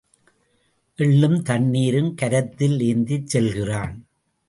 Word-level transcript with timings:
எள்ளும் 0.99 1.41
தண்ணீரும் 1.41 2.15
கரத்தில் 2.15 2.79
ஏந்திச் 2.79 3.27
செல்கிறான். 3.27 3.95